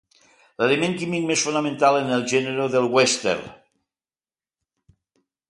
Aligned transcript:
L'element 0.61 0.95
químic 1.01 1.27
més 1.31 1.43
fonamental 1.47 1.99
en 1.99 2.09
el 2.15 2.25
gènere 2.33 2.65
del 2.77 2.91
Western. 2.97 3.45